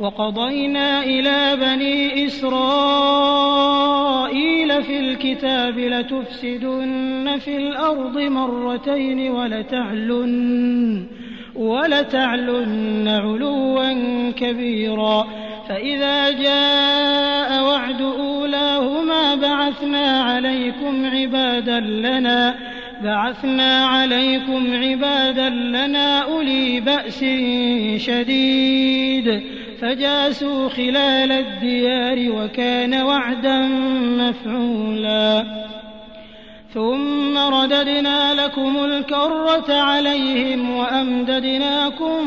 وقضينا 0.00 1.02
إلى 1.02 1.56
بني 1.56 2.26
إسرائيل 2.26 3.54
في 4.82 5.00
الكتاب 5.00 5.78
لتفسدن 5.78 7.38
في 7.38 7.56
الأرض 7.56 8.18
مرتين 8.18 9.30
ولتعلن 9.30 11.06
ولتعلن 11.54 13.08
علوا 13.08 13.92
كبيرا. 14.30 15.26
فإذا 15.68 16.30
جاء 16.30 17.64
وعد 17.64 18.02
أولاهما 18.02 19.34
بعثنا 19.34 20.22
عليكم 20.22 21.06
عبادا 21.06 21.80
لنا 21.80 22.54
بعثنا 23.04 23.86
عليكم 23.86 24.74
عبادا 24.74 25.48
لنا 25.48 26.18
أولي 26.18 26.80
بأس 26.80 27.24
شديد. 27.96 29.42
فجاسوا 29.84 30.68
خلال 30.68 31.32
الديار 31.32 32.30
وكان 32.30 33.02
وعدا 33.02 33.62
مفعولا. 34.18 35.44
ثم 36.74 37.38
رددنا 37.38 38.34
لكم 38.34 38.84
الكرة 38.84 39.74
عليهم 39.74 40.70
وأمددناكم 40.70 42.18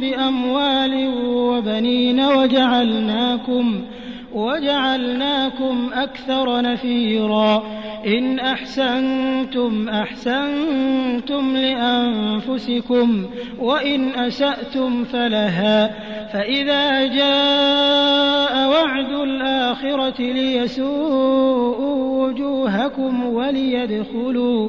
بأموال 0.00 1.08
وبنين 1.26 2.20
وجعلناكم 2.20 3.84
وجعلناكم 4.34 5.90
أكثر 5.94 6.62
نفيرا. 6.62 7.62
إن 8.06 8.38
أحسنتم 8.38 9.88
أحسنتم 9.88 11.56
لأنفسكم 11.56 13.26
وإن 13.58 14.08
أسأتم 14.08 15.04
فلها. 15.04 15.94
فإذا 16.32 17.06
جاء 17.06 18.68
وعد 18.68 19.10
الآخرة 19.10 20.22
ليسوءوا 20.22 22.26
وجوهكم 22.26 23.24
وليدخلوا. 23.24 24.68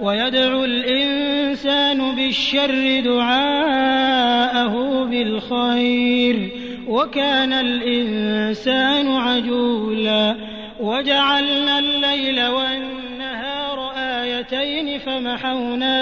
ويدعو 0.00 0.64
الإنسان 0.64 2.16
بالشر 2.16 3.00
دعاءه 3.04 4.74
بالخير 5.04 6.50
وكان 6.88 7.52
الإنسان 7.52 9.08
عجولا. 9.16 10.36
وجعلنا 10.80 11.78
الليل 11.78 12.46
والنهار 12.46 13.92
آيتين 13.96 14.98
فمحونا 14.98 15.94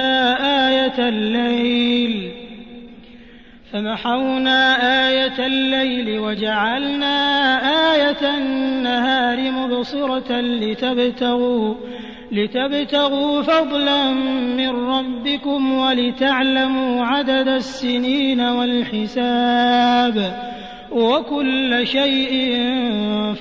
آية 0.68 1.08
الليل. 1.08 2.30
فمحونا 3.72 4.76
آية 5.08 5.46
الليل 5.46 6.18
وجعلنا 6.18 7.16
آية 7.94 8.36
النهار 8.38 9.50
مبصرة 9.50 10.40
لتبتغوا 10.40 11.74
لتبتغوا 12.32 13.42
فضلا 13.42 14.12
من 14.56 14.68
ربكم 14.68 15.72
ولتعلموا 15.72 17.04
عدد 17.04 17.48
السنين 17.48 18.40
والحساب 18.40 20.16
وكل 20.90 21.86
شيء 21.86 22.56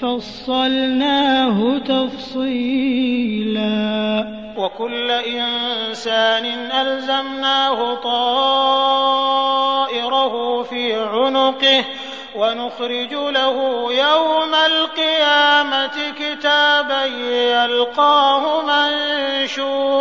فصلناه 0.01 1.78
تفصيلا. 1.78 3.66
وكل 4.57 5.12
إنسان 5.12 6.46
ألزمناه 6.72 7.96
طائره 7.96 9.35
في 10.63 10.94
عنقه 10.94 11.85
ونخرج 12.35 13.13
له 13.13 13.88
يوم 13.94 14.56
القيامة 14.56 16.13
كتابا 16.19 17.06
يلقاه 17.06 18.62
منشورا. 18.62 19.96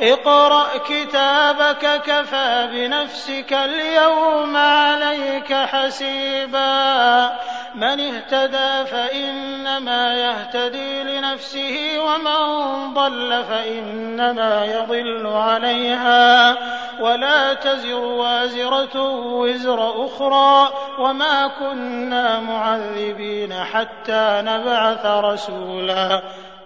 اقرأ 0.00 0.66
كتابك 0.88 2.02
كفى 2.06 2.68
بنفسك 2.72 3.52
اليوم 3.52 4.56
عليك 4.56 5.52
حسيبا. 5.52 7.32
من 7.74 8.00
اهتدى 8.00 8.90
فإنما 8.90 10.14
يهتدي 10.14 11.02
لنفسه 11.02 11.98
ومن 11.98 12.94
ضل 12.94 13.44
فإنما 13.44 14.64
يضل 14.64 15.26
عليها. 15.26 16.56
ولا 17.00 17.54
تزر 17.54 17.94
وازرة 17.94 19.00
وزر 19.24 20.06
أخرى. 20.06 20.68
وما 20.98 21.48
كنا 21.48 22.40
معذبين 22.40 23.54
حتى 23.54 24.42
نبعث 24.44 25.06
رسولا. 25.06 26.22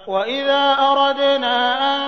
وإذا 0.07 0.77
أردنا 0.81 1.79
أن 1.97 2.01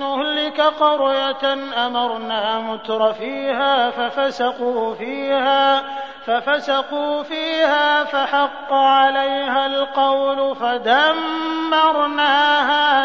نهلك 0.00 0.60
قرية 0.60 1.52
أمرنا 1.86 2.60
متر 2.60 3.12
فيها 3.12 3.90
ففسقوا 3.90 4.94
فيها 4.94 5.82
ففسقوا 6.26 7.22
فيها 7.22 8.04
فحق 8.04 8.72
عليها 8.72 9.66
القول 9.66 10.56
فدمرناها 10.56 12.10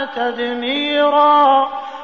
تدميرا. 0.05 1.69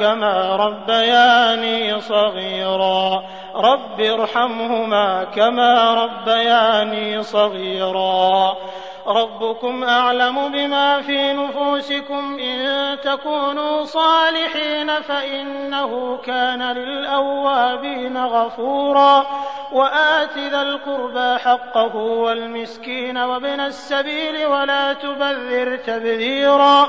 كما 0.00 0.56
ربياني 0.56 2.00
صغيرا. 2.00 3.22
رب 3.56 4.00
ارحمهما 4.00 5.24
كما 5.24 5.94
ربياني 5.94 7.22
صغيرا. 7.22 8.56
ربكم 9.06 9.84
أعلم 9.84 10.48
بما 10.48 11.00
في 11.00 11.32
نفوسكم. 11.32 12.38
إن 12.38 12.96
تكونوا 13.00 13.84
صالحين 13.84 15.02
فإنه 15.02 16.16
كان 16.16 16.72
للأوابين 16.72 18.24
غفورا. 18.24 19.26
وآت 19.72 20.38
ذا 20.38 20.62
القربى 20.62 21.38
حقه 21.38 21.96
والمسكين 21.96 23.18
وابن 23.18 23.60
السبيل 23.60 24.46
ولا 24.46 24.92
تبذر 24.92 25.76
تبذيرا. 25.76 26.88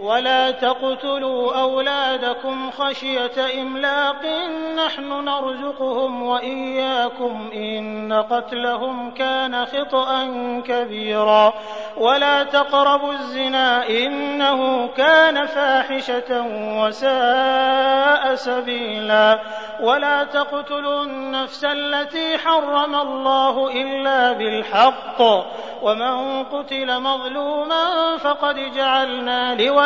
ولا 0.00 0.50
تقتلوا 0.50 1.60
أولادكم 1.60 2.70
خشية 2.70 3.62
إملاق 3.62 4.26
نحن 4.76 5.24
نرزقهم 5.24 6.22
وإياكم 6.22 7.50
إن 7.54 8.12
قتلهم 8.12 9.10
كان 9.10 9.66
خطأ 9.66 10.24
كبيرا 10.66 11.52
ولا 11.96 12.42
تقربوا 12.42 13.12
الزنا 13.12 13.88
إنه 13.88 14.88
كان 14.88 15.46
فاحشة 15.46 16.42
وساء 16.80 18.34
سبيلا 18.34 19.40
ولا 19.80 20.24
تقتلوا 20.24 21.04
النفس 21.04 21.64
التي 21.64 22.38
حرم 22.38 22.94
الله 22.94 23.70
إلا 23.70 24.32
بالحق 24.32 25.22
ومن 25.82 26.44
قتل 26.44 27.00
مظلوما 27.00 28.16
فقد 28.16 28.56
جعلنا 28.56 29.54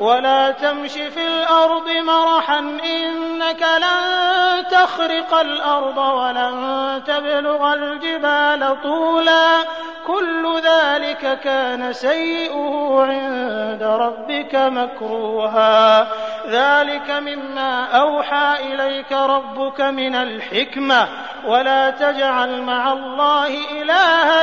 ولا 0.00 0.50
تمش 0.50 0.92
في 0.92 1.26
الأرض 1.26 1.88
مرحا 1.88 2.58
إنك 2.58 3.62
لن 3.62 4.64
تخرق 4.70 5.34
الأرض 5.34 5.98
ولن 5.98 7.02
تبلغ 7.06 7.74
الجبال 7.74 8.82
طولا. 8.82 9.64
كل 10.06 10.60
ذلك 10.60 11.40
كان 11.40 11.92
سيئه 11.92 13.00
عند 13.00 13.82
ربك 13.82 14.54
مكروها. 14.54 16.06
ذلك 16.50 17.10
مما 17.10 17.84
أوحى 17.84 18.74
إليك 18.74 19.12
ربك 19.12 19.80
من 19.80 20.14
الحكمة. 20.14 21.08
ولا 21.46 21.90
تجعل 21.90 22.62
مع 22.62 22.92
الله 22.92 23.82
إلها 23.82 24.40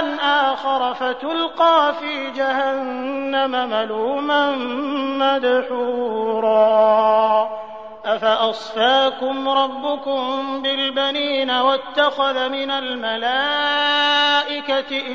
آخر 0.51 0.93
فتلقى 0.93 1.93
في 1.99 2.31
جهنم 2.31 3.69
ملوما 3.69 4.55
مدحورا. 5.35 6.87
أفأصفاكم 8.05 9.49
ربكم 9.49 10.61
بالبنين 10.61 11.51
واتخذ 11.51 12.49
من 12.49 12.71
الملائكة 12.71 13.57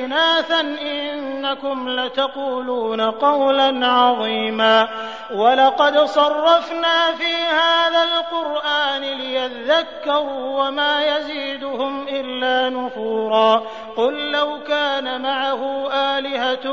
إناثا 0.05 0.61
إنكم 0.61 1.89
لتقولون 1.89 3.01
قولا 3.01 3.87
عظيما. 3.87 4.89
ولقد 5.35 5.99
صرفنا 5.99 7.13
في 7.13 7.35
هذا 7.35 8.05
القرآن 8.05 9.03
ليذكروا 9.03 10.67
وما 10.67 11.05
يزيدهم 11.05 12.09
إلا 12.09 12.69
نفورا. 12.69 13.63
قل 13.97 14.31
لو 14.31 14.59
كان 14.69 15.23
معه 15.23 15.93
آلهة 15.93 16.67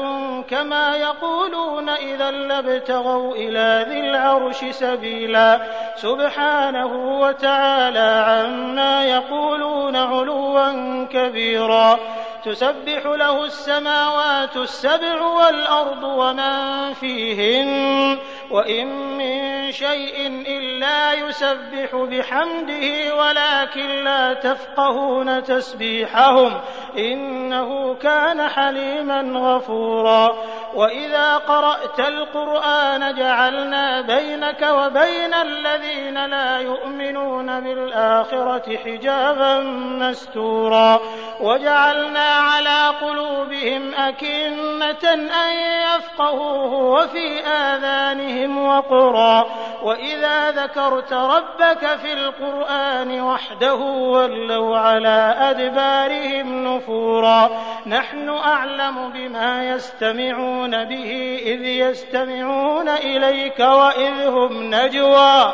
كما 0.49 0.95
يقولون 0.95 1.89
إذا 1.89 2.31
لابتغوا 2.31 3.35
إلى 3.35 3.85
ذي 3.89 3.99
العرش 3.99 4.65
سبيلا. 4.65 5.59
سبحانه 5.95 7.19
وتعالى 7.19 8.25
عما 8.27 9.05
يقولون 9.05 9.95
علوا 9.95 11.05
كبيرا. 11.05 11.99
تسبح 12.45 13.05
له 13.05 13.45
السماوات 13.45 14.57
السبع 14.57 15.21
والأرض 15.21 16.03
ومن 16.03 16.93
فيهن. 16.93 18.19
وإن 18.51 18.87
من 19.17 19.71
شيء 19.71 20.27
إلا 20.47 21.13
يسبح 21.13 21.95
بحمده 21.95 23.15
ولكن 23.15 24.03
لا 24.03 24.33
تفقهون 24.33 25.43
تسبيحهم 25.43 26.61
إنه 26.97 27.95
كان 27.95 28.47
حليما 28.47 29.21
غفورا 29.21 30.35
وإذا 30.75 31.37
قرأت 31.37 31.99
القرآن 31.99 33.15
جعلنا 33.15 34.01
بينك 34.01 34.61
وبين 34.61 35.33
الذين 35.33 36.25
لا 36.25 36.59
يؤمنون 36.59 37.59
بالآخرة 37.59 38.77
حجابا 38.77 39.59
مستورا 39.99 40.99
وجعلنا 41.41 42.25
على 42.25 42.95
قلوبهم 43.01 43.93
أكنة 43.93 45.13
أن 45.13 45.51
يفقهوه 45.95 46.73
وفي 46.73 47.39
آذانهم 47.39 48.38
وقرا 48.47 49.45
وإذا 49.83 50.51
ذكرت 50.51 51.13
ربك 51.13 51.85
في 52.01 52.13
القرآن 52.13 53.21
وحده 53.21 53.75
ولوا 53.75 54.77
على 54.77 55.35
أدبارهم 55.39 56.63
نفورا. 56.63 57.49
نحن 57.85 58.29
أعلم 58.29 59.09
بما 59.09 59.69
يستمعون 59.69 60.85
به 60.85 61.41
إذ 61.45 61.65
يستمعون 61.65 62.89
إليك 62.89 63.59
وإذ 63.59 64.27
هم 64.27 64.75
نجوى. 64.75 65.53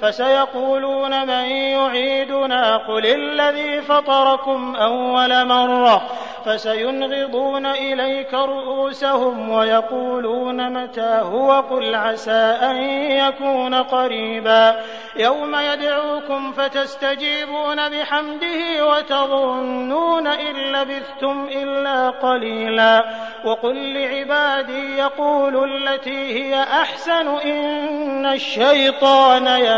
فسيقولون 0.00 1.26
من 1.26 1.50
يعيدنا 1.50 2.76
قل 2.76 3.06
الذي 3.06 3.80
فطركم 3.80 4.76
أول 4.76 5.44
مرة 5.44 6.02
فسينغضون 6.46 7.66
إليك 7.66 8.34
رؤوسهم 8.34 9.50
ويقولون 9.50 10.72
متى 10.72 11.20
هو 11.22 11.52
قل 11.52 11.94
عسى 11.94 12.58
أن 12.62 12.76
يكون 13.10 13.74
قريبا 13.74 14.76
يوم 15.16 15.56
يدعوكم 15.56 16.52
فتستجيبون 16.52 17.88
بحمده 17.88 18.86
وتظنون 18.88 20.26
إن 20.26 20.56
لبثتم 20.56 21.48
إلا 21.52 22.10
قليلا 22.10 23.04
وقل 23.44 23.94
لعبادي 23.94 24.96
يقولوا 24.96 25.66
التي 25.66 26.44
هي 26.44 26.62
أحسن 26.62 27.28
إن 27.28 28.26
الشيطان 28.26 29.46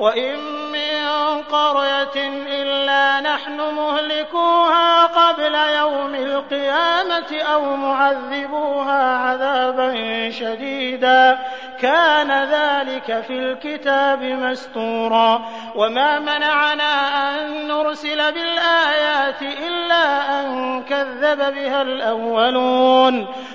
وإن 0.00 0.36
من 0.72 1.42
قرية 1.42 2.28
إلا 2.62 3.20
نحن 3.20 3.60
مهلكوها 3.60 5.06
قبل 5.06 5.54
يوم 5.54 6.14
القيامة 6.14 7.42
أو 7.52 7.76
معذبوها 7.76 9.16
عذابا 9.16 9.92
شديدا. 10.30 11.38
كان 11.80 12.30
ذلك 12.30 13.24
في 13.26 13.32
الكتاب 13.32 14.22
مستورا. 14.22 15.42
وما 15.74 16.18
منعنا 16.18 16.92
أن 17.30 17.68
نرسل 17.68 18.32
بالآيات 18.32 19.42
إلا 19.42 20.40
أن 20.40 20.82
كذب 20.82 21.54
بها 21.54 21.82
الأولون. 21.82 23.26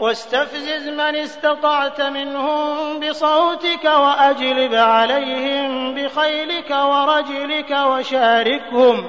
واستفزز 0.00 0.88
من 0.88 1.16
استطعت 1.16 2.00
منهم 2.00 3.00
بصوتك 3.00 3.84
وأجلب 3.84 4.74
عليهم 4.74 5.94
بخيلك 5.94 6.70
ورجلك 6.70 7.70
وشاركهم 7.70 9.08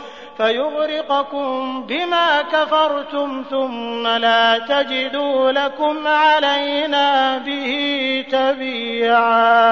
فيغرقكم 0.37 1.83
بما 1.87 2.41
كفرتم 2.41 3.43
ثم 3.49 4.07
لا 4.07 4.57
تجدوا 4.57 5.51
لكم 5.51 6.07
علينا 6.07 7.37
به 7.37 8.25
تبيعا. 8.31 9.71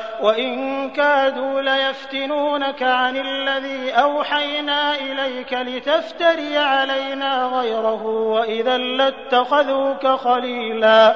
وإن 0.21 0.89
كادوا 0.89 1.61
ليفتنونك 1.61 2.83
عن 2.83 3.17
الذي 3.17 3.91
أوحينا 3.91 4.95
إليك 4.95 5.53
لتفتري 5.53 6.57
علينا 6.57 7.45
غيره 7.45 8.05
وإذا 8.05 8.77
لاتخذوك 8.77 10.07
خليلا 10.07 11.15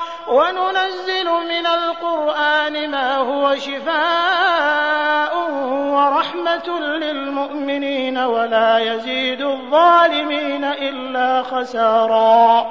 وننزل 0.31 1.25
من 1.25 1.65
القرآن 1.67 2.91
ما 2.91 3.17
هو 3.17 3.55
شفاء 3.55 5.51
ورحمة 5.91 6.79
للمؤمنين 6.79 8.17
ولا 8.17 8.77
يزيد 8.79 9.41
الظالمين 9.41 10.63
إلا 10.63 11.43
خسارا. 11.43 12.67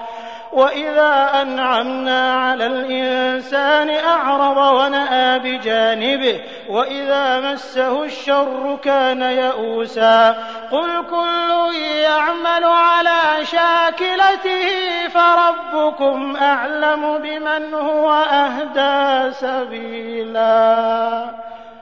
وإذا 0.52 1.42
أنعمنا 1.42 2.34
على 2.34 2.66
الإنسان 2.66 3.90
أعرض 3.90 4.56
ونأى 4.56 5.38
بجانبه 5.38 6.40
وإذا 6.68 7.40
مسه 7.40 8.04
الشر 8.04 8.78
كان 8.82 9.22
يئوسا. 9.22 10.30
قل 10.70 11.04
كل 11.10 11.76
يعمل 11.76 12.64
على 12.64 13.44
شاكلته 13.44 14.68
فربكم 15.08 16.36
أعلم 16.36 17.18
بمن 17.18 17.74
هو 17.74 18.12
أهدى 18.12 19.32
سبيلا. 19.32 21.30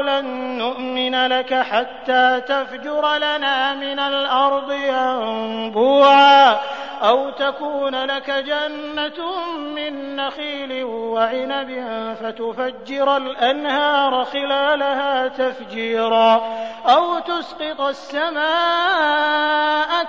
لن 0.00 0.24
نؤمن 0.58 1.26
لك 1.26 1.54
حتى 1.54 2.40
تفجر 2.40 3.16
لنا 3.16 3.74
من 3.74 3.98
الأرض 3.98 4.72
ينبوعا 4.72 6.58
أو 7.02 7.30
تكون 7.30 8.04
لك 8.04 8.30
جنة 8.30 9.46
من 9.58 10.16
نخيل 10.16 10.84
وعنب 10.84 11.84
فتفجر 12.20 13.16
الأنهار 13.16 14.24
خلالها 14.24 15.28
تفجيرا 15.28 16.42
أو 16.86 17.18
تسقط 17.18 17.80
السماء 17.80 18.42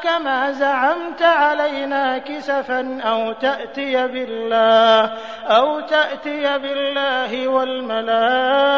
كما 0.03 0.51
زعمت 0.51 1.21
علينا 1.21 2.17
كسفا 2.17 3.01
أو 3.01 3.31
تأتي 3.31 4.07
بالله 4.07 5.11
أو 5.47 5.79
تأتي 5.79 6.57
بالله 6.57 7.47
والملائكة 7.47 8.73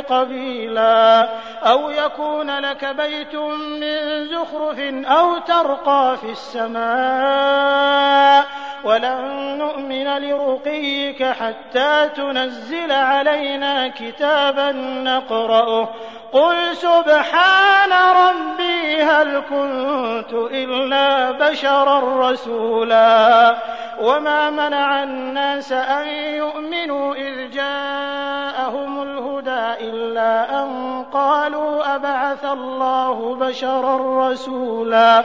قبيلا 0.00 1.28
أو 1.62 1.90
يكون 1.90 2.50
لك 2.60 2.84
بيت 2.84 3.34
من 3.80 4.24
زخرف 4.24 4.78
أو 5.06 5.38
ترقى 5.38 6.16
في 6.20 6.30
السماء 6.30 7.94
ولن 8.84 9.58
نؤمن 9.58 10.18
لرقيك 10.18 11.22
حتى 11.22 12.08
تنزل 12.16 12.92
علينا 12.92 13.88
كتابا 13.88 14.72
نقرأه 15.02 15.88
قل 16.32 16.76
سبحان 16.76 17.92
ربي 17.92 19.02
هل 19.02 19.42
كنت 19.50 20.32
إلا 20.32 21.30
بشرا 21.30 22.30
رسولا 22.30 23.56
وما 24.00 24.50
منع 24.50 25.02
الناس 25.02 25.72
أن 25.72 26.06
يؤمنوا 26.08 27.14
إذ 27.14 27.50
جاءهم 27.50 29.02
الهدى 29.02 29.88
إلا 29.88 30.62
أن 30.62 31.04
قالوا 31.12 31.94
أبعث 31.94 32.44
الله 32.44 33.34
بشرا 33.34 34.28
رسولا 34.30 35.24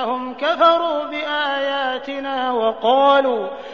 بأنهم 0.00 0.34
كفروا 0.34 1.04
بآياتنا 1.04 2.52
وقالوا 2.52 3.48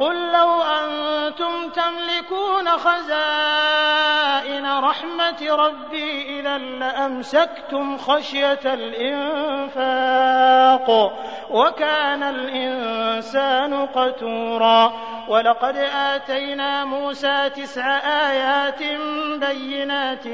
قل 0.00 0.32
لو 0.32 0.62
أنتم 0.62 1.70
تملكون 1.70 2.68
خزائن 2.68 4.22
رحمة 4.78 5.46
ربي 5.50 6.40
إذا 6.40 6.58
لأمسكتم 6.58 7.98
خشية 7.98 8.60
الإنفاق 8.64 10.12
وكان 11.50 12.22
الإنسان 12.22 13.86
قتورا 13.86 14.92
ولقد 15.28 15.76
آتينا 15.76 16.84
موسى 16.84 17.50
تسع 17.50 17.98
آيات 18.30 18.82
بينات 19.36 20.24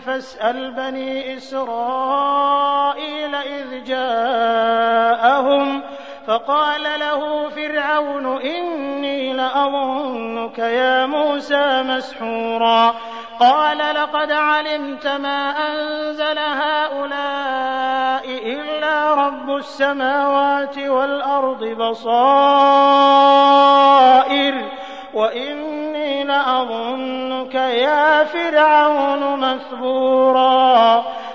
فاسأل 0.00 0.70
بني 0.70 1.36
إسرائيل 1.36 3.34
إذ 3.34 3.84
جاءهم 3.84 5.82
فقال 6.30 6.82
له 6.82 7.48
فرعون 7.48 8.42
إني 8.42 9.32
لأظنك 9.32 10.58
يا 10.58 11.06
موسى 11.06 11.82
مسحورا. 11.82 12.94
قال 13.40 13.78
لقد 13.78 14.32
علمت 14.32 15.06
ما 15.06 15.54
أنزل 15.68 16.38
هؤلاء 16.38 18.24
إلا 18.26 19.14
رب 19.14 19.56
السماوات 19.56 20.78
والأرض 20.78 21.64
بصائر. 21.64 22.20
وإني 25.14 26.24
لأظنك 26.24 27.54
يا 27.54 28.24
فرعون 28.24 29.40
مثبورا. 29.40 31.04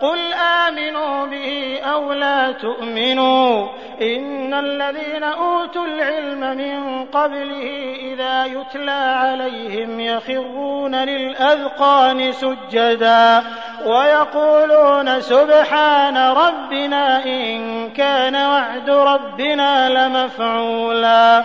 قل 0.00 0.32
آمنوا 0.32 1.26
به 1.26 1.80
أو 1.84 2.12
لا 2.12 2.52
تؤمنوا 2.52 3.68
إن 4.02 4.54
الذين 4.54 5.24
أوتوا 5.24 5.86
العلم 5.86 6.40
من 6.56 7.04
قبله 7.04 7.94
إذا 8.00 8.44
يتلى 8.44 8.90
عليهم 8.90 10.00
يخرون 10.00 10.94
للأذقان 10.94 12.32
سجدا 12.32 13.42
ويقولون 13.86 15.20
سبحان 15.20 16.16
ربنا 16.16 17.24
إن 17.24 17.90
كان 17.90 18.36
وعد 18.36 18.90
ربنا 18.90 19.88
لمفعولا 19.88 21.44